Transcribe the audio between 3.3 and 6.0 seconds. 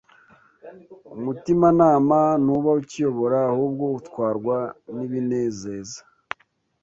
ahubwo utwarwa n’ibinezeza.